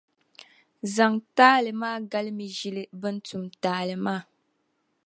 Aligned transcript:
zaŋ 0.93 1.13
taali 1.37 1.71
maa 1.81 1.97
galimi 2.11 2.47
ʒili 2.59 2.83
bɛn 3.01 3.15
tum 3.27 3.43
taali 3.63 3.95
maa. 4.05 4.21